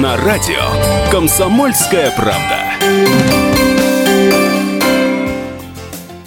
На 0.00 0.16
радио 0.16 0.62
«Комсомольская 1.10 2.10
правда». 2.12 2.56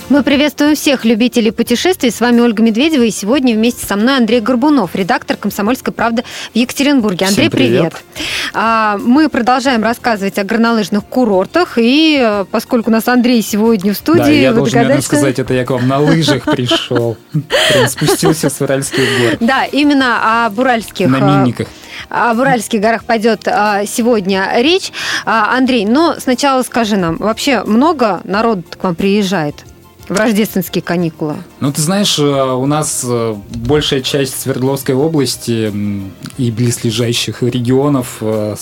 Мы 0.09 0.21
приветствуем 0.21 0.75
всех 0.75 1.05
любителей 1.05 1.49
путешествий. 1.49 2.11
С 2.11 2.21
вами 2.21 2.41
Ольга 2.41 2.61
Медведева. 2.61 3.01
И 3.01 3.09
сегодня 3.09 3.55
вместе 3.55 3.83
со 3.83 3.95
мной 3.95 4.17
Андрей 4.17 4.41
Горбунов, 4.41 4.93
редактор 4.93 5.37
«Комсомольской 5.37 5.91
правды» 5.91 6.23
в 6.53 6.55
Екатеринбурге. 6.55 7.25
Андрей, 7.25 7.49
Всем 7.49 7.51
привет. 7.51 7.93
привет. 7.93 8.29
А, 8.53 8.99
Мы 8.99 9.27
продолжаем 9.27 9.81
рассказывать 9.81 10.37
о 10.37 10.43
горнолыжных 10.43 11.03
курортах. 11.03 11.79
И 11.79 12.19
э, 12.21 12.45
поскольку 12.51 12.91
у 12.91 12.93
нас 12.93 13.07
Андрей 13.07 13.41
сегодня 13.41 13.95
в 13.95 13.97
студии, 13.97 14.19
Да, 14.19 14.29
я 14.29 14.51
вы 14.51 14.57
должен, 14.57 14.81
наверное, 14.81 15.01
сказать, 15.01 15.39
это 15.39 15.51
я 15.55 15.65
к 15.65 15.71
вам 15.71 15.87
на 15.87 15.97
лыжах 15.97 16.43
пришел. 16.43 17.17
Спустился 17.87 18.51
с 18.51 18.61
Уральских 18.61 18.99
гор. 19.19 19.37
Да, 19.39 19.65
именно 19.65 20.45
об 20.45 20.59
уральских... 20.59 21.07
На 21.07 21.17
а, 21.17 21.39
минниках. 21.39 21.67
О 22.09 22.33
Уральских 22.33 22.81
горах 22.81 23.03
пойдет 23.05 23.47
а, 23.47 23.85
сегодня 23.85 24.49
речь. 24.57 24.91
А, 25.25 25.55
Андрей, 25.55 25.85
но 25.85 26.15
сначала 26.19 26.63
скажи 26.63 26.97
нам, 26.97 27.17
вообще 27.17 27.63
много 27.63 28.21
народу 28.23 28.63
к 28.69 28.83
вам 28.83 28.95
приезжает 28.95 29.65
в 30.09 30.15
рождественские 30.17 30.81
каникулы? 30.81 31.35
Ну, 31.59 31.71
ты 31.71 31.81
знаешь, 31.81 32.19
э, 32.19 32.23
у 32.23 32.65
нас 32.65 33.05
э, 33.07 33.35
большая 33.55 34.01
часть 34.01 34.41
Свердловской 34.41 34.95
области 34.95 35.71
и 36.37 36.51
близлежащих 36.51 37.41
регионов 37.43 38.17
э, 38.21 38.55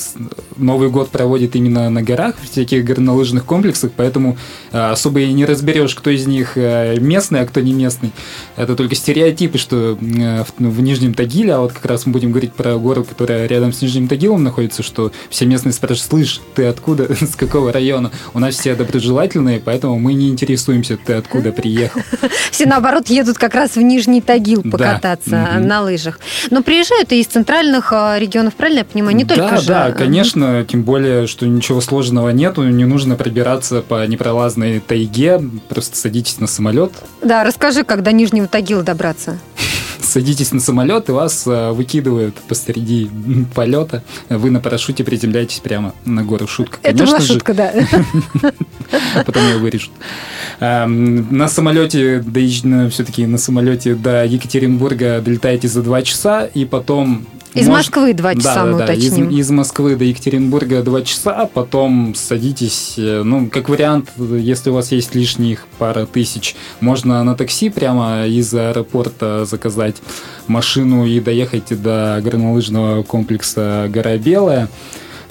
Новый 0.57 0.89
год 0.89 1.09
проводит 1.09 1.55
именно 1.55 1.89
на 1.89 2.03
горах, 2.03 2.35
в 2.37 2.51
всяких 2.51 2.85
горнолыжных 2.85 3.45
комплексах, 3.45 3.91
поэтому 3.95 4.37
особо 4.71 5.21
и 5.21 5.33
не 5.33 5.45
разберешь, 5.45 5.95
кто 5.95 6.11
из 6.11 6.27
них 6.27 6.55
местный, 6.55 7.41
а 7.41 7.45
кто 7.45 7.61
не 7.61 7.73
местный. 7.73 8.11
Это 8.55 8.75
только 8.75 8.93
стереотипы, 8.95 9.57
что 9.57 9.97
э, 9.99 10.43
в, 10.59 10.81
Нижнем 10.81 11.13
Тагиле, 11.13 11.53
а 11.53 11.61
вот 11.61 11.73
как 11.73 11.85
раз 11.85 12.05
мы 12.05 12.13
будем 12.13 12.31
говорить 12.31 12.53
про 12.53 12.77
гору, 12.77 13.03
которая 13.03 13.47
рядом 13.47 13.73
с 13.73 13.81
Нижним 13.81 14.07
Тагилом 14.07 14.43
находится, 14.43 14.83
что 14.83 15.11
все 15.29 15.45
местные 15.45 15.73
спрашивают, 15.73 16.09
слышь, 16.09 16.41
ты 16.53 16.65
откуда, 16.65 17.13
с 17.19 17.35
какого 17.35 17.71
района? 17.71 18.11
У 18.33 18.39
нас 18.39 18.55
все 18.55 18.75
доброжелательные, 18.75 19.59
поэтому 19.63 19.97
мы 19.97 20.13
не 20.13 20.29
интересуемся, 20.29 20.97
ты 20.97 21.13
откуда 21.13 21.30
приехал. 21.51 22.01
Все, 22.51 22.65
наоборот, 22.65 23.07
едут 23.07 23.37
как 23.37 23.55
раз 23.55 23.75
в 23.75 23.81
Нижний 23.81 24.21
Тагил 24.21 24.61
Да. 24.63 24.71
покататься 24.71 25.47
на 25.59 25.81
лыжах. 25.81 26.19
Но 26.49 26.61
приезжают 26.61 27.11
и 27.11 27.19
из 27.21 27.27
центральных 27.27 27.93
э, 27.93 28.17
регионов, 28.19 28.55
правильно 28.55 28.79
я 28.79 28.85
понимаю? 28.85 29.15
Не 29.15 29.23
да, 29.23 29.35
только 29.35 29.57
же. 29.57 29.67
да, 29.67 29.91
конечно, 29.91 30.65
тем 30.65 30.83
более, 30.83 31.27
что 31.27 31.47
ничего 31.47 31.79
сложного 31.81 32.29
нету, 32.29 32.63
не 32.63 32.85
нужно 32.85 33.15
пробираться 33.15 33.81
по 33.81 34.05
непролазной 34.05 34.79
тайге, 34.79 35.41
просто 35.69 35.95
садитесь 35.97 36.39
на 36.39 36.47
самолет, 36.47 36.91
Да, 37.21 37.43
расскажи, 37.43 37.83
как 37.83 38.03
до 38.03 38.11
Нижнего 38.11 38.47
Тагила 38.47 38.83
добраться. 38.83 39.39
садитесь 40.11 40.51
на 40.51 40.59
самолет 40.59 41.09
и 41.09 41.11
вас 41.11 41.47
э, 41.47 41.71
выкидывают 41.71 42.35
посреди 42.47 43.09
полета, 43.55 44.03
вы 44.29 44.51
на 44.51 44.59
парашюте 44.59 45.03
приземляетесь 45.03 45.59
прямо 45.59 45.93
на 46.05 46.23
гору. 46.23 46.47
Шутка, 46.47 46.79
Это 46.83 46.97
конечно 46.97 47.17
была 47.17 47.25
же, 47.25 47.33
шутка, 47.33 47.53
да. 47.53 47.73
потом 49.25 49.43
ее 49.43 49.57
вырежут. 49.57 49.91
Эм, 50.59 51.35
На 51.35 51.47
самолете, 51.47 52.23
все-таки 52.89 53.25
на 53.25 53.37
самолете 53.37 53.95
до 53.95 54.25
Екатеринбурга 54.25 55.21
долетаете 55.21 55.67
за 55.67 55.81
два 55.81 56.01
часа, 56.01 56.45
и 56.45 56.65
потом... 56.65 57.25
Из 57.53 57.67
мож- 57.67 57.77
Москвы 57.77 58.13
два 58.13 58.33
часа 58.33 58.55
да, 58.55 58.65
мы 58.65 58.77
да, 58.79 58.87
да, 58.87 58.93
из, 58.93 59.07
уточним. 59.07 59.29
из 59.29 59.49
Москвы 59.51 59.95
до 59.97 60.05
Екатеринбурга 60.05 60.81
два 60.83 61.01
часа, 61.01 61.33
а 61.33 61.45
потом 61.47 62.15
садитесь, 62.15 62.93
э, 62.97 63.23
ну, 63.23 63.49
как 63.49 63.67
вариант, 63.67 64.09
если 64.17 64.69
у 64.69 64.73
вас 64.73 64.91
есть 64.93 65.15
лишних 65.15 65.65
пара 65.77 66.05
тысяч, 66.05 66.55
можно 66.79 67.21
на 67.23 67.35
такси 67.35 67.69
прямо 67.69 68.25
из 68.25 68.53
аэропорта 68.53 69.43
заказать 69.45 69.97
машину 70.47 71.05
и 71.05 71.19
доехать 71.19 71.81
до 71.81 72.21
горнолыжного 72.23 73.03
комплекса 73.03 73.89
«Гора 73.89 74.17
Белая». 74.17 74.69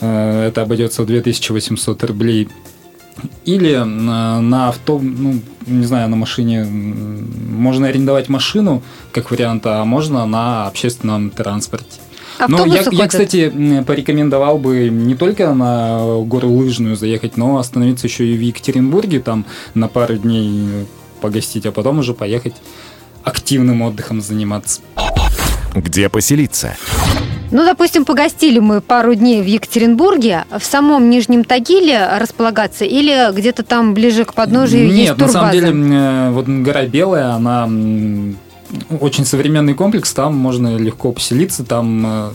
Э, 0.01 0.49
Это 0.49 0.63
обойдется 0.63 1.03
в 1.03 1.07
2800 1.07 2.05
рублей. 2.05 2.49
Или 3.45 3.77
на, 3.77 4.69
авто, 4.69 4.99
ну, 4.99 5.41
не 5.67 5.85
знаю, 5.85 6.09
на 6.09 6.17
машине 6.17 6.65
можно 6.65 7.87
арендовать 7.89 8.29
машину, 8.29 8.83
как 9.13 9.31
вариант, 9.31 9.67
а 9.67 9.85
можно 9.85 10.25
на 10.27 10.67
общественном 10.67 11.31
транспорте. 11.31 12.00
Но 12.49 12.57
Автобусы 12.59 12.89
я, 12.93 12.99
я, 13.03 13.09
кстати, 13.09 13.83
порекомендовал 13.87 14.59
бы 14.59 14.89
не 14.89 15.15
только 15.15 15.53
на 15.55 15.99
гору 16.25 16.49
Лыжную 16.51 16.97
заехать, 16.97 17.37
но 17.37 17.59
остановиться 17.59 18.07
еще 18.07 18.27
и 18.27 18.37
в 18.37 18.41
Екатеринбурге, 18.41 19.21
там 19.21 19.45
на 19.75 19.89
пару 19.89 20.17
дней 20.17 20.69
э, 20.73 20.85
погостить, 21.21 21.67
а 21.67 21.73
потом 21.73 21.99
уже 21.99 22.15
поехать 22.15 22.55
активным 23.23 23.83
отдыхом 23.83 24.21
заниматься. 24.21 24.81
Где 25.75 26.09
поселиться? 26.09 26.77
Ну, 27.53 27.65
допустим, 27.65 28.05
погостили 28.05 28.61
мы 28.61 28.81
пару 28.81 29.15
дней 29.15 29.43
в 29.43 29.47
Екатеринбурге, 29.47 30.45
в 30.57 30.65
самом 30.65 31.11
Нижнем 31.11 31.43
Тагиле 31.45 32.09
располагаться 32.19 32.85
или 32.85 33.33
где-то 33.35 33.65
там 33.65 33.93
ближе 33.93 34.25
к 34.25 34.35
подножию 34.35 34.87
есть 34.87 34.97
Нет, 34.97 35.19
на 35.19 35.27
турбаза? 35.27 35.33
самом 35.33 35.53
деле, 35.53 35.69
м, 35.69 36.33
вот 36.33 36.47
гора 36.47 36.87
Белая, 36.87 37.31
она 37.33 37.69
очень 39.01 39.25
современный 39.25 39.75
комплекс, 39.75 40.13
там 40.13 40.37
можно 40.37 40.77
легко 40.77 41.13
поселиться, 41.13 41.65
там 41.65 42.05
э, 42.07 42.31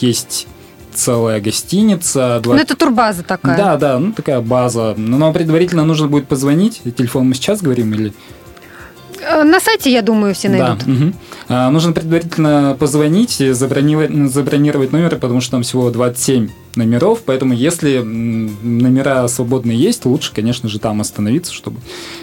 есть 0.00 0.46
целая 0.92 1.40
гостиница. 1.40 2.40
два- 2.42 2.54
Ну, 2.54 2.60
это 2.60 2.76
турбаза 2.76 3.22
такая. 3.22 3.56
Да, 3.56 3.76
да, 3.76 3.98
ну 3.98 4.12
такая 4.12 4.40
база. 4.40 4.94
Но 4.96 5.32
предварительно 5.32 5.84
нужно 5.84 6.06
будет 6.08 6.28
позвонить. 6.28 6.82
Телефон 6.96 7.28
мы 7.28 7.34
сейчас 7.34 7.60
говорим 7.62 7.92
или 7.94 8.12
Э, 9.26 9.42
На 9.42 9.58
сайте, 9.58 9.90
я 9.90 10.02
думаю, 10.02 10.34
все 10.34 10.48
найдут. 10.50 10.84
Да. 10.84 10.90
мгм. 10.92 11.14
А, 11.48 11.70
нужно 11.70 11.92
предварительно 11.92 12.76
позвонить, 12.78 13.40
забронировать, 13.52 14.10
забронировать 14.30 14.92
номер, 14.92 15.16
потому 15.16 15.40
что 15.40 15.52
там 15.52 15.62
всего 15.62 15.90
27 15.90 16.50
номеров, 16.76 17.22
поэтому 17.24 17.52
если 17.54 17.98
номера 17.98 19.26
свободные 19.28 19.78
есть, 19.78 20.04
лучше, 20.04 20.32
конечно 20.34 20.68
же, 20.68 20.78
там 20.78 21.00
остановиться, 21.00 21.52
чтобы 21.52 21.78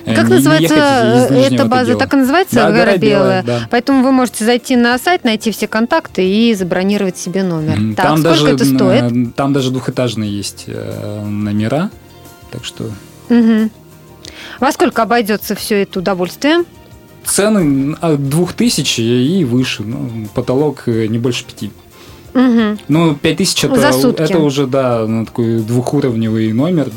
э, 0.05 0.15
Как 0.15 0.25
не- 0.25 0.31
не 0.31 0.35
называется 0.37 1.27
Нижнего 1.31 1.55
эта 1.55 1.65
база? 1.65 1.95
Так 1.95 2.13
и 2.13 2.17
называется 2.17 2.55
Да, 2.55 2.71
«Гора 2.71 2.79
«Гора 2.85 2.97
Белая». 2.97 3.41
Белая», 3.41 3.43
да. 3.43 3.67
Поэтому 3.71 4.03
вы 4.03 4.11
можете 4.11 4.45
зайти 4.45 4.75
на 4.75 4.97
сайт, 4.97 5.23
найти 5.23 5.51
все 5.51 5.67
контакты 5.67 6.23
и 6.27 6.53
забронировать 6.53 7.17
себе 7.17 7.43
номер. 7.43 7.95
Так, 7.95 8.05
там 8.05 8.17
сколько 8.17 8.29
даже, 8.39 8.55
это 8.55 8.65
стоит? 8.65 9.35
Там 9.35 9.53
даже 9.53 9.71
двухэтажные 9.71 10.31
есть 10.35 10.65
э, 10.67 11.23
номера, 11.25 11.89
так 12.51 12.65
что 12.65 12.89
Мгм. 13.29 13.71
Во 14.59 14.71
сколько 14.71 15.03
обойдется 15.03 15.55
все 15.55 15.83
это 15.83 15.99
удовольствие? 15.99 16.63
цены 17.23 17.95
от 18.01 18.29
двух 18.29 18.53
тысяч 18.53 18.97
и 18.99 19.45
выше, 19.45 19.83
ну, 19.83 20.27
потолок 20.33 20.83
э, 20.87 21.05
не 21.05 21.19
больше 21.19 21.45
пяти. 21.45 21.71
Мгм. 22.33 22.79
Ну, 22.87 23.15
5000 23.15 23.63
это, 23.65 23.79
За 23.79 23.91
сутки. 23.93 24.21
это 24.21 24.39
уже, 24.39 24.67
да, 24.67 25.05
ну, 25.07 25.25
такой 25.25 25.59
двухуровневый 25.59 26.51
номер, 26.53 26.89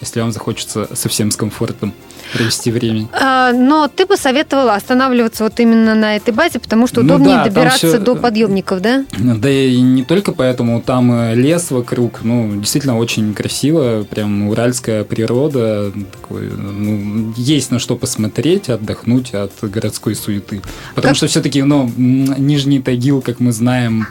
если 0.00 0.20
вам 0.20 0.32
захочется 0.32 0.88
совсем 0.94 1.30
с 1.30 1.36
комфортом 1.36 1.92
провести 2.32 2.70
время. 2.70 3.08
А, 3.12 3.52
Но 3.52 3.88
ты 3.88 4.06
бы 4.06 4.16
советовала 4.16 4.74
останавливаться 4.74 5.42
вот 5.42 5.58
именно 5.58 5.96
на 5.96 6.14
этой 6.16 6.32
базе, 6.32 6.60
потому 6.60 6.86
что 6.86 7.02
Ну 7.02 7.14
удобнее 7.16 7.38
да, 7.38 7.44
добираться 7.44 7.88
всё- 7.88 7.98
до 7.98 8.14
подъемников, 8.14 8.80
да? 8.80 9.04
Да 9.18 9.50
и 9.50 9.80
не 9.80 10.04
только 10.04 10.30
поэтому, 10.32 10.80
там 10.80 11.10
э, 11.12 11.34
лес 11.34 11.72
вокруг, 11.72 12.20
ну, 12.22 12.54
действительно 12.56 12.96
очень 12.98 13.34
красиво, 13.34 14.06
прям 14.08 14.48
уральская 14.48 15.02
природа, 15.02 15.92
такой, 16.12 16.50
ну, 16.56 17.32
есть 17.36 17.72
на 17.72 17.80
что 17.80 17.96
посмотреть, 17.96 18.68
отдохнуть 18.68 19.34
от 19.34 19.52
городской 19.62 20.14
суеты. 20.14 20.62
Потому 20.94 21.10
Как- 21.10 21.16
что 21.16 21.26
все-таки, 21.26 21.62
ну, 21.64 21.90
Нижний 21.96 22.80
Тагил, 22.80 23.22
как 23.22 23.40
мы 23.40 23.50
знаем, 23.52 24.06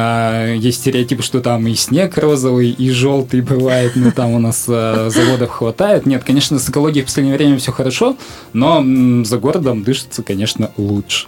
а, 0.00 0.54
есть 0.54 0.78
стереотип, 0.78 1.22
что 1.22 1.40
там 1.40 1.66
и 1.66 1.74
снег 1.74 2.16
розовый, 2.18 2.70
и 2.70 2.90
желтый 2.90 3.40
бывает, 3.40 3.92
но 3.96 4.12
там 4.12 4.32
у 4.32 4.38
нас 4.38 4.64
а, 4.68 5.08
заводов 5.10 5.50
хватает. 5.50 6.06
Нет, 6.06 6.22
конечно, 6.24 6.58
с 6.58 6.68
экологией 6.68 7.02
в 7.02 7.06
последнее 7.06 7.36
время 7.36 7.58
все 7.58 7.72
хорошо, 7.72 8.16
но 8.52 8.78
м, 8.78 9.24
за 9.24 9.38
городом 9.38 9.82
дышится, 9.82 10.22
конечно, 10.22 10.70
лучше. 10.76 11.26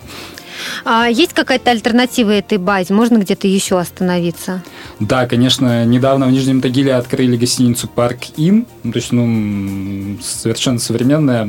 А 0.84 1.06
есть 1.08 1.32
какая-то 1.32 1.70
альтернатива 1.70 2.30
этой 2.30 2.58
базе? 2.58 2.94
Можно 2.94 3.18
где-то 3.18 3.48
еще 3.48 3.78
остановиться? 3.78 4.62
Да, 5.00 5.26
конечно, 5.26 5.84
недавно 5.84 6.26
в 6.26 6.32
Нижнем 6.32 6.60
Тагиле 6.60 6.94
открыли 6.94 7.36
гостиницу 7.36 7.88
Парк 7.88 8.18
Ин. 8.36 8.66
Ну, 8.82 8.92
то 8.92 8.98
есть, 8.98 9.12
ну, 9.12 10.18
совершенно 10.22 10.78
современная, 10.78 11.48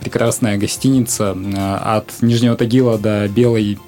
прекрасная 0.00 0.58
гостиница. 0.58 1.36
А, 1.56 1.96
От 1.96 2.22
Нижнего 2.22 2.54
Тагила 2.56 2.98
до 2.98 3.26
Белой 3.28 3.78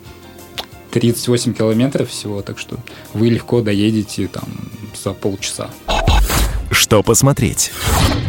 38 0.94 1.54
километров 1.54 2.08
всего, 2.08 2.40
так 2.40 2.56
что 2.56 2.76
вы 3.14 3.28
легко 3.28 3.60
доедете 3.62 4.28
там 4.28 4.44
за 4.94 5.12
полчаса. 5.12 5.68
Что 6.70 7.02
посмотреть? 7.02 7.72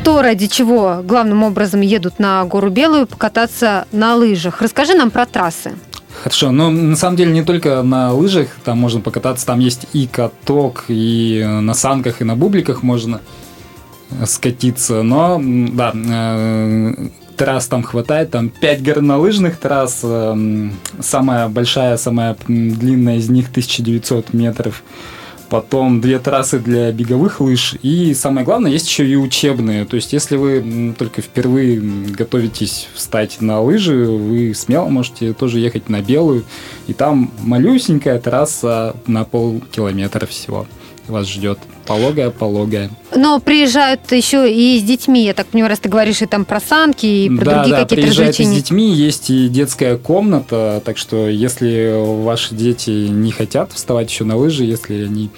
То, 0.04 0.24
ради 0.24 0.48
чего 0.48 1.02
главным 1.04 1.44
образом 1.44 1.82
едут 1.82 2.18
на 2.18 2.44
гору 2.46 2.72
Белую 2.72 3.06
покататься 3.06 3.86
на 3.92 4.16
лыжах. 4.16 4.64
Расскажи 4.64 4.96
нам 4.96 5.12
про 5.12 5.28
трассы. 5.28 5.76
Хорошо, 6.24 6.52
но 6.52 6.72
на 6.72 6.96
самом 6.96 7.18
деле 7.18 7.34
не 7.34 7.44
только 7.44 7.84
на 7.84 8.12
лыжах 8.14 8.48
там 8.64 8.80
можно 8.80 9.00
покататься, 9.00 9.46
там 9.46 9.60
есть 9.60 9.86
и 9.94 10.08
каток, 10.08 10.86
и 10.88 11.46
на 11.46 11.76
санках, 11.76 12.22
и 12.22 12.24
на 12.24 12.36
бубликах 12.36 12.82
можно 12.82 13.22
скатиться, 14.26 15.04
но 15.04 15.40
да, 15.40 15.92
э, 15.94 17.10
трасс 17.36 17.68
там 17.68 17.84
хватает, 17.84 18.32
там 18.32 18.50
5 18.50 18.82
горнолыжных 18.82 19.58
трасс, 19.58 20.02
э, 20.04 20.08
м, 20.08 20.74
самая 21.00 21.48
большая, 21.50 21.98
самая 21.98 22.36
длинная 22.48 23.18
из 23.18 23.30
них 23.30 23.50
1900 23.52 24.34
метров. 24.34 24.84
Потом 25.50 26.02
две 26.02 26.18
трассы 26.18 26.60
для 26.60 26.92
беговых 26.92 27.40
лыж, 27.40 27.76
и 27.84 28.16
самое 28.16 28.44
главное, 28.44 28.72
есть 28.72 28.88
еще 28.88 29.08
и 29.08 29.16
учебные. 29.16 29.86
То 29.86 29.96
есть, 29.96 30.12
если 30.12 30.38
вы 30.38 30.96
только 30.98 31.22
впервые 31.22 31.80
готовитесь 31.80 32.88
встать 32.96 33.42
на 33.42 33.62
лыжи, 33.62 34.06
вы 34.08 34.56
смело 34.56 34.88
можете 34.88 35.34
тоже 35.34 35.60
ехать 35.60 35.88
на 35.88 36.02
белую, 36.02 36.46
и 36.88 36.94
там 36.94 37.32
малюсенькая 37.42 38.20
трасса 38.20 38.96
на 39.06 39.24
полкилометра 39.24 40.26
всего 40.26 40.66
вас 41.08 41.28
ждет. 41.28 41.60
Пологая, 41.86 42.32
пологая. 42.32 42.90
Но 43.16 43.40
приезжают 43.40 44.12
еще 44.12 44.52
и 44.52 44.80
с 44.80 44.84
детьми, 44.84 45.26
я 45.26 45.34
так 45.34 45.48
понимаю, 45.48 45.70
раз 45.70 45.80
ты 45.80 45.90
говоришь 45.90 46.22
и 46.22 46.26
там 46.26 46.46
про 46.46 46.60
санки, 46.60 47.06
и 47.06 47.30
про 47.30 47.46
да, 47.46 47.54
другие 47.56 47.76
да, 47.76 47.84
какие-то 47.84 48.02
приезжают 48.02 48.30
развлечения. 48.32 48.60
с 48.60 48.64
детьми, 48.64 48.94
есть 48.94 49.30
и 49.30 49.48
детская 49.48 49.98
комната, 49.98 50.82
так 50.84 50.98
что 50.98 51.28
если 51.28 51.94
ваши 52.24 52.56
дети 52.56 52.90
не 52.90 53.32
хотят 53.32 53.72
вставать 53.72 54.10
еще 54.10 54.24
на 54.24 54.36
лыжи, 54.36 54.64
если 54.64 55.06
они 55.06 55.30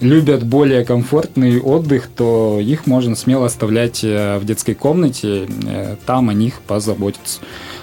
любят 0.00 0.44
более 0.44 0.84
комфортный 0.84 1.60
отдых, 1.60 2.08
то 2.14 2.60
их 2.60 2.86
можно 2.86 3.16
смело 3.16 3.46
оставлять 3.46 4.04
э, 4.04 4.38
в 4.38 4.44
детской 4.44 4.74
комнате, 4.74 5.48
э, 5.66 5.96
там 6.06 6.28
о 6.28 6.34
них 6.34 6.60
позаботятся. 6.66 7.40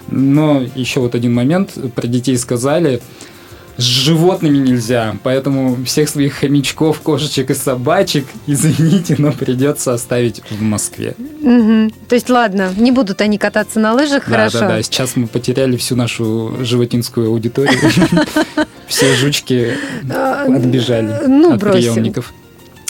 Но 0.07 0.63
еще 0.75 1.01
вот 1.01 1.15
один 1.15 1.33
момент, 1.33 1.73
про 1.95 2.07
детей 2.07 2.37
сказали, 2.37 3.01
с 3.77 3.83
животными 3.83 4.57
нельзя, 4.57 5.15
поэтому 5.23 5.83
всех 5.85 6.09
своих 6.09 6.35
хомячков, 6.35 7.01
кошечек 7.01 7.49
и 7.51 7.53
собачек, 7.53 8.25
извините, 8.47 9.15
но 9.17 9.31
придется 9.31 9.93
оставить 9.93 10.41
в 10.49 10.61
Москве. 10.61 11.15
Мгм. 11.41 11.91
То 12.07 12.15
есть, 12.15 12.29
ладно, 12.29 12.71
не 12.77 12.91
будут 12.91 13.21
они 13.21 13.37
кататься 13.37 13.79
на 13.79 13.93
лыжах, 13.93 14.23
Да, 14.27 14.35
хорошо. 14.35 14.59
да, 14.59 14.67
да. 14.69 14.81
Сейчас 14.81 15.15
мы 15.15 15.27
потеряли 15.27 15.77
всю 15.77 15.95
нашу 15.95 16.55
животинскую 16.61 17.29
аудиторию. 17.29 17.79
Все 18.87 19.13
жучки 19.15 19.73
отбежали 20.09 21.27
ну, 21.27 21.53
от 21.53 21.61
приемников. 21.61 22.33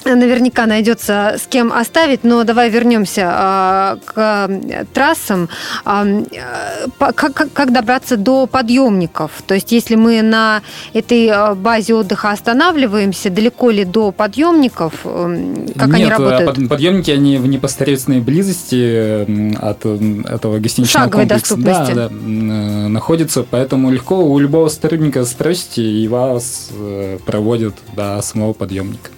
Наверняка 0.06 0.68
найдется 0.68 1.36
с 1.42 1.48
кем 1.48 1.74
оставить, 1.74 2.24
но 2.24 2.44
давай 2.44 2.70
вернемся 2.70 3.24
а, 3.28 3.98
к 4.06 4.14
э, 4.50 4.86
трассам. 4.94 5.50
А, 5.84 6.06
э, 6.06 6.88
как, 6.98 7.34
как- 7.34 7.52
как 7.52 7.74
добраться 7.74 8.16
до 8.16 8.46
подъемников? 8.46 9.32
То 9.48 9.56
есть, 9.56 9.72
если 9.72 9.96
мы 9.96 10.22
на 10.22 10.62
этой 10.94 11.26
э, 11.28 11.56
базе 11.56 11.96
отдыха 11.96 12.30
останавливаемся, 12.30 13.32
далеко 13.32 13.72
ли 13.72 13.84
до 13.84 14.12
подъемников? 14.12 14.94
Эм, 15.06 15.68
Как 15.76 15.92
они 15.94 16.04
Нет, 16.04 16.12
работают? 16.12 16.56
под- 16.56 16.70
подъемники, 16.70 17.10
они 17.10 17.38
в 17.38 17.48
непосредственной 17.48 18.20
близости 18.22 19.56
от 19.60 19.86
этого 20.30 20.60
гостиничного 20.60 21.06
Шаговой 21.06 21.24
комплекса. 21.28 21.56
доступности. 21.56 21.94
Да, 21.94 22.10
да, 22.10 22.16
э, 22.16 22.88
находятся, 22.90 23.44
поэтому 23.50 23.90
легко 23.92 24.24
у 24.24 24.38
любого 24.38 24.70
сотрудника 24.70 25.26
спросите, 25.26 25.82
и 25.82 26.08
вас 26.08 26.70
э, 26.78 27.18
проводят 27.26 27.74
до 27.96 28.22
самого 28.22 28.54
подъемника. 28.54 29.10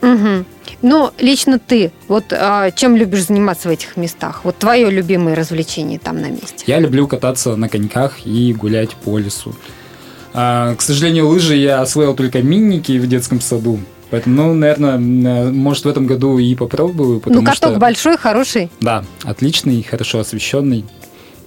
Мгм. 0.00 0.46
Но 0.82 1.12
лично 1.18 1.58
ты, 1.58 1.92
вот 2.06 2.32
а, 2.32 2.70
чем 2.70 2.96
любишь 2.96 3.26
заниматься 3.26 3.68
в 3.68 3.70
этих 3.72 3.96
местах? 3.96 4.42
Вот 4.44 4.56
твое 4.58 4.90
любимое 4.90 5.34
развлечение 5.34 5.98
там 5.98 6.20
на 6.20 6.30
месте? 6.30 6.64
Я 6.66 6.78
люблю 6.78 7.08
кататься 7.08 7.56
на 7.56 7.68
коньках 7.68 8.26
и 8.26 8.52
гулять 8.52 8.90
по 8.90 9.18
лесу. 9.18 9.54
А, 10.34 10.74
к 10.76 10.82
сожалению, 10.82 11.28
лыжи 11.28 11.56
я 11.56 11.80
освоил 11.80 12.14
только 12.14 12.42
минники 12.42 12.98
в 12.98 13.08
детском 13.08 13.40
саду. 13.40 13.80
Поэтому, 14.10 14.36
ну, 14.36 14.54
наверное, 14.54 14.98
может, 15.50 15.84
в 15.84 15.88
этом 15.88 16.06
году 16.06 16.38
и 16.38 16.54
попробую, 16.54 17.22
ну, 17.26 17.42
каток 17.42 17.70
что... 17.70 17.78
большой, 17.78 18.16
хороший. 18.16 18.70
Да, 18.80 19.04
отличный, 19.24 19.82
хорошо 19.82 20.20
освещенный. 20.20 20.84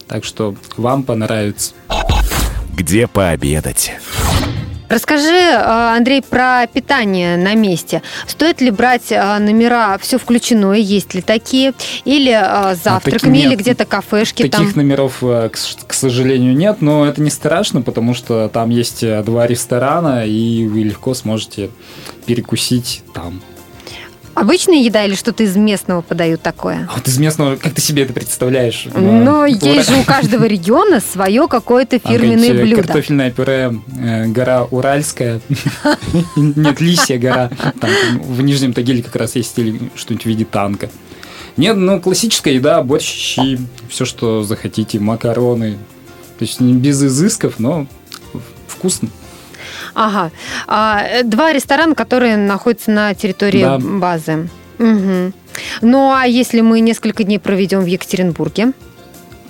Так 0.08 0.24
что 0.26 0.56
вам 0.78 1.04
понравится. 1.04 1.74
Где 2.76 3.08
пообедать? 3.08 3.94
Расскажи, 4.92 5.54
а, 5.54 5.96
Андрей, 5.96 6.22
про 6.22 6.68
питание 6.68 7.38
на 7.38 7.56
месте. 7.56 8.02
Стоит 8.28 8.60
ли 8.60 8.72
брать 8.72 9.12
а, 9.12 9.40
номера 9.40 9.98
все 10.00 10.18
включено, 10.18 10.74
есть 10.74 11.14
ли 11.14 11.22
такие? 11.22 11.74
Или 12.04 12.32
с 12.32 12.84
завтраками, 12.84 13.38
нет. 13.38 13.46
или 13.48 13.56
где-то 13.56 13.86
кафешки 13.86 14.44
Таких 14.44 14.74
там? 14.74 14.84
номеров, 14.84 15.20
э, 15.22 15.50
к, 15.50 15.94
сожалению, 15.94 16.56
нет, 16.56 16.82
но 16.82 17.06
это 17.06 17.22
не 17.22 17.30
страшно, 17.30 17.82
потому 17.82 18.14
что 18.14 18.50
там 18.50 18.70
есть 18.70 19.02
э, 19.04 19.24
два 19.24 19.48
ресторана, 19.48 20.26
и 20.26 20.68
вы 20.68 20.84
легко 20.84 21.14
сможете 21.14 21.70
перекусить 22.26 23.04
там. 23.14 23.42
Обычная 24.34 24.82
еда 24.82 25.06
или 25.06 25.16
что-то 25.16 25.44
из 25.44 25.56
местного 25.56 26.02
подают 26.02 26.42
такое? 26.42 26.88
А 26.90 26.96
вот 26.96 27.08
из 27.08 27.18
местного, 27.18 27.56
как 27.58 27.74
ты 27.74 27.82
себе 27.82 28.04
это 28.04 28.14
представляешь? 28.14 28.88
Ну, 28.96 29.46
есть 29.46 29.90
же 29.90 29.98
у 29.98 30.04
каждого 30.04 30.46
региона 30.46 31.00
свое 31.00 31.48
какое-то 31.48 32.00
фирменное 32.00 32.54
блюдо. 32.54 32.84
Картофельное 32.84 33.32
пюре, 33.32 33.74
э, 34.00 34.28
гора 34.28 34.64
Уральская. 34.64 35.42
Нет, 36.36 36.80
Лисья 36.80 37.18
гора. 37.18 37.52
В 38.24 38.42
Нижнем 38.42 38.74
Тагиле 38.74 39.04
как 39.04 39.16
раз 39.16 39.36
есть 39.36 39.52
что-нибудь 39.52 40.24
в 40.24 40.26
виде 40.26 40.46
танка. 40.46 40.90
Нет, 41.58 41.76
ну, 41.76 42.00
классическая 42.00 42.54
еда, 42.54 42.82
борщ, 42.82 43.06
щи, 43.06 43.60
все, 43.90 44.06
что 44.06 44.44
захотите, 44.44 45.00
макароны. 45.00 45.78
То 46.40 46.46
есть 46.46 46.62
без 46.62 47.04
изысков, 47.04 47.60
но 47.60 47.86
вкусно. 48.68 49.10
Ага. 49.94 50.32
А, 50.68 51.02
э, 51.04 51.24
два 51.24 51.52
ресторана, 51.54 51.96
которые 51.96 52.38
находятся 52.38 52.92
на 52.92 53.14
территории 53.14 53.62
Да. 53.64 53.78
базы. 53.80 54.50
Мгм. 54.78 55.34
Ну, 55.82 56.12
а 56.12 56.26
если 56.26 56.62
мы 56.62 56.80
несколько 56.80 57.24
дней 57.24 57.40
проведем 57.40 57.82
в 57.82 57.86
Екатеринбурге? 57.86 58.72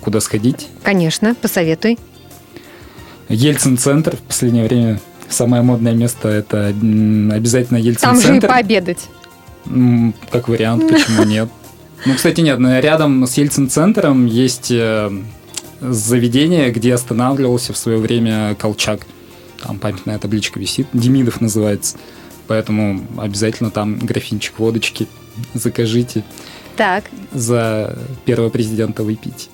Куда 0.01 0.19
сходить? 0.19 0.67
Конечно, 0.83 1.35
посоветуй. 1.35 1.97
Ельцин-центр 3.29 4.17
в 4.17 4.19
последнее 4.21 4.65
время 4.65 4.99
самое 5.29 5.63
модное 5.63 5.93
место 5.93 6.27
это 6.27 6.67
обязательно 6.67 7.79
Там 7.79 7.83
же 7.83 7.87
и 7.87 7.91
Ельцин-центр. 7.91 8.47
пообедать. 8.47 8.99
Как 10.31 10.47
вариант, 10.47 10.87
почему 10.89 11.23
нет? 11.23 11.49
Ну, 12.03 12.15
кстати, 12.15 12.41
нет, 12.41 12.57
рядом 12.83 13.27
с 13.27 13.37
Ельцин-центром 13.37 14.25
есть 14.25 14.71
э, 14.71 15.11
заведение, 15.81 16.71
где 16.71 16.95
останавливался 16.95 17.73
в 17.73 17.77
свое 17.77 17.99
время 17.99 18.55
Колчак. 18.55 19.01
Там 19.63 19.77
памятная 19.79 20.17
табличка 20.19 20.59
висит, 20.59 20.87
Демидов 20.93 21.41
называется. 21.41 21.97
Поэтому 22.47 23.05
обязательно 23.17 23.71
там 23.71 23.97
графинчик 23.99 24.59
водочки 24.59 25.07
закажите 25.53 26.23
Так. 26.75 27.05
за 27.31 27.97
первого 28.25 28.49
президента 28.49 29.03
выпить. 29.03 29.49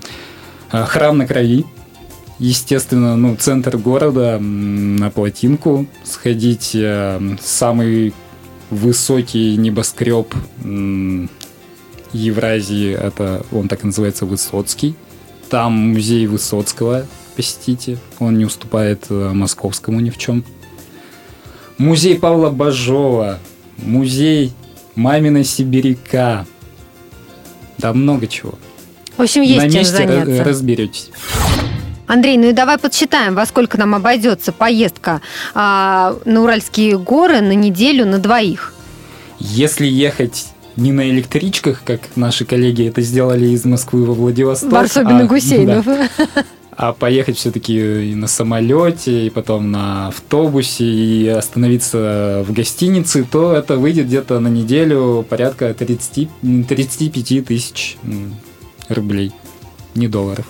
А, 0.71 0.85
Храм 0.85 1.17
на 1.17 1.27
крови. 1.27 1.65
Естественно, 2.39 3.15
ну, 3.15 3.35
центр 3.35 3.77
города, 3.77 4.37
на 4.39 5.09
плотинку 5.09 5.87
сходить. 6.03 6.71
э, 6.75 7.19
Самый 7.41 8.13
высокий 8.69 9.55
небоскреб 9.57 10.33
Евразии, 12.13 12.93
это 12.93 13.45
он 13.51 13.67
так 13.67 13.83
и 13.83 13.87
называется 13.87 14.25
Высоцкий. 14.25 14.95
Там 15.49 15.73
музей 15.93 16.27
Высоцкого 16.27 17.05
посетите. 17.37 17.99
Он 18.19 18.37
не 18.37 18.45
уступает 18.45 19.05
э, 19.09 19.31
московскому 19.33 19.99
ни 19.99 20.09
в 20.09 20.17
чем. 20.17 20.43
Музей 21.77 22.17
Павла 22.17 22.49
Бажова. 22.49 23.37
Музей 23.77 24.51
Мамина 24.95 25.43
Сибиряка. 25.43 26.47
Да 27.77 27.93
много 27.93 28.25
чего. 28.25 28.55
В 29.15 29.21
общем, 29.21 29.43
есть 29.43 29.63
На 29.63 29.69
чем 29.69 29.79
месте 29.79 29.95
заняться. 29.95 30.43
разберетесь. 30.43 31.11
Андрей, 32.07 32.37
ну 32.37 32.49
и 32.49 32.53
давай 32.53 32.77
подсчитаем, 32.79 33.35
во 33.35 33.45
сколько 33.45 33.77
нам 33.77 33.93
обойдется 33.93 34.51
поездка 34.51 35.21
а, 35.53 36.17
на 36.25 36.41
Уральские 36.41 36.97
горы 36.97 37.41
на 37.41 37.51
неделю 37.53 38.05
на 38.05 38.17
двоих. 38.17 38.73
Если 39.39 39.85
ехать 39.85 40.47
не 40.77 40.91
на 40.91 41.09
электричках, 41.09 41.81
как 41.83 42.01
наши 42.15 42.45
коллеги 42.45 42.87
это 42.87 43.01
сделали 43.01 43.47
из 43.47 43.65
Москвы 43.65 44.05
во 44.05 44.13
Владивосток, 44.13 44.71
и 44.71 44.99
а, 44.99 45.25
Гусейнов. 45.25 45.85
да, 45.85 46.07
а 46.77 46.93
поехать 46.93 47.37
все-таки 47.37 48.13
на 48.13 48.27
самолете, 48.27 49.25
и 49.25 49.29
потом 49.31 49.71
на 49.71 50.09
автобусе, 50.09 50.85
и 50.85 51.27
остановиться 51.27 52.45
в 52.47 52.53
гостинице, 52.53 53.25
то 53.29 53.53
это 53.53 53.77
выйдет 53.77 54.05
где-то 54.05 54.39
на 54.39 54.47
неделю 54.47 55.25
порядка 55.27 55.73
30, 55.73 56.29
м, 56.43 56.63
35 56.63 57.41
тысяч 57.41 57.97
рублей, 58.89 59.31
не 59.95 60.07
долларов. 60.07 60.45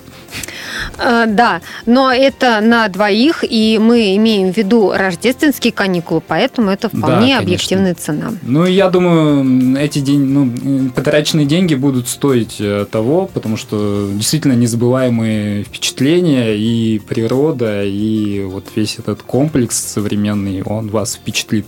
А, 0.97 1.25
Да, 1.25 1.61
но 1.85 2.11
это 2.11 2.59
на 2.61 2.87
двоих, 2.87 3.43
и 3.47 3.79
мы 3.79 4.15
имеем 4.15 4.53
в 4.53 4.57
виду 4.57 4.91
рождественские 4.91 5.73
каникулы, 5.73 6.21
поэтому 6.25 6.71
это 6.71 6.89
Да, 6.91 6.97
вполне 6.97 7.19
конечно. 7.19 7.39
объективная 7.39 7.95
цена. 7.95 8.33
Ну, 8.43 8.65
я 8.65 8.89
думаю, 8.89 9.77
эти 9.77 9.99
день, 9.99 10.25
ну, 10.25 10.89
потраченные 10.95 11.45
деньги 11.45 11.75
будут 11.75 12.07
стоить 12.07 12.57
э, 12.59 12.85
того, 12.89 13.29
потому 13.33 13.57
что 13.57 14.09
действительно 14.13 14.53
незабываемые 14.53 15.63
впечатления 15.63 16.55
и 16.55 16.99
природа, 16.99 17.83
и 17.83 18.43
вот 18.43 18.65
весь 18.75 18.99
этот 18.99 19.21
комплекс 19.21 19.77
современный, 19.77 20.61
он 20.63 20.89
вас 20.89 21.15
впечатлит 21.15 21.65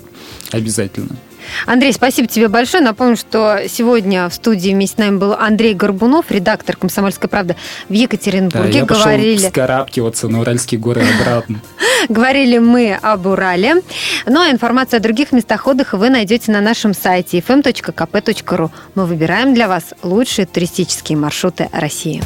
обязательно. 0.52 1.16
Андрей, 1.66 1.94
спасибо 1.94 2.28
тебе 2.28 2.48
большое. 2.48 2.84
Напомню, 2.84 3.16
что 3.16 3.62
сегодня 3.68 4.30
в 4.30 4.34
студии 4.34 4.72
вместе 4.72 4.96
с 4.96 4.98
нами 4.98 5.18
был 5.18 5.34
Андрей 5.34 5.74
Горбунов, 5.74 6.32
редактор 6.32 6.76
«Комсомольской 6.76 7.30
правды» 7.30 7.56
в 7.88 7.94
Екатеринбурге. 7.94 8.72
Да, 8.72 8.78
я 8.80 8.86
говорили... 8.86 9.36
пошел 9.36 9.50
скарабкиваться 9.50 10.28
на 10.28 10.42
Уральские 10.42 10.80
горы 10.80 11.04
обратно. 11.20 11.60
Говорили 12.10 12.58
мы 12.58 12.98
об 13.02 13.26
Урале. 13.26 13.76
Ну, 14.26 14.42
а 14.42 14.50
информацию 14.52 14.98
о 14.98 15.02
других 15.02 15.32
местах 15.32 15.68
отдыха 15.68 15.98
вы 15.98 16.10
найдете 16.10 16.52
на 16.52 16.62
нашем 16.62 16.94
сайте 16.94 17.40
fm.kp.ru. 17.40 18.72
Мы 18.96 19.06
выбираем 19.06 19.54
для 19.54 19.68
вас 19.68 19.94
лучшие 20.04 20.46
туристические 20.46 21.18
маршруты 21.18 21.70
России. 21.72 22.24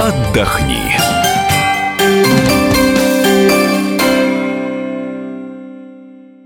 Отдохни. 0.00 1.15